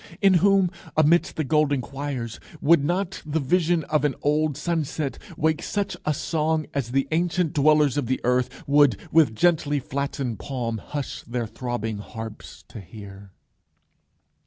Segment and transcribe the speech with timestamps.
[0.19, 5.61] In whom, amidst the golden choirs, would not the vision of an old sunset wake
[5.61, 10.79] such a song as the ancient dwellers of the earth would with gently flattened palm
[10.79, 13.29] hush their throbbing harps to hear?